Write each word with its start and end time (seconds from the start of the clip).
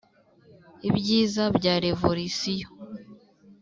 ibyiza 0.89 1.43
bya 1.57 1.73
revolisiyo 1.85 2.67